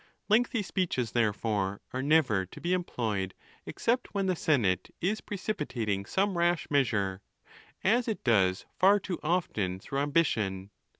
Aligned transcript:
Lengthy 0.29 0.63
speeches, 0.63 1.11
therefore, 1.11 1.79
are 1.93 2.01
never 2.01 2.47
to 2.47 2.59
be 2.59 2.71
sill 2.75 3.27
except 3.67 4.15
when 4.15 4.25
the 4.25 4.35
senate 4.35 4.89
is 4.99 5.21
precipitating 5.21 6.07
some 6.07 6.39
rash 6.39 6.67
measure, 6.71 7.21
as 7.83 8.07
it 8.07 8.23
does 8.23 8.65
far 8.79 8.99
too 8.99 9.19
often 9.21 9.79
through 9.79 9.99
ambition. 9.99 10.71